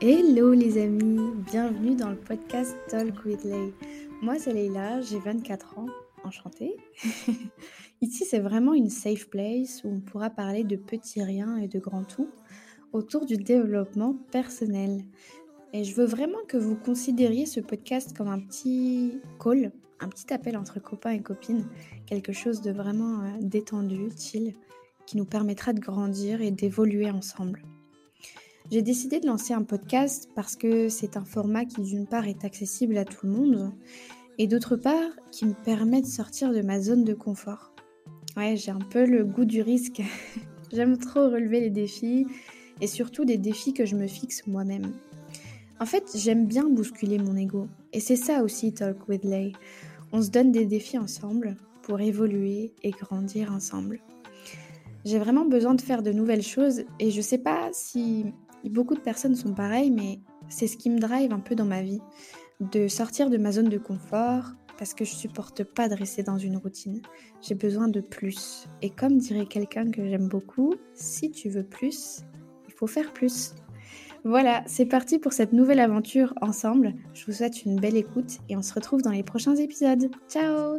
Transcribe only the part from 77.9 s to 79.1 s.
écoute et on se retrouve dans